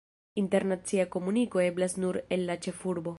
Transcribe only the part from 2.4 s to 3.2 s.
la ĉefurbo.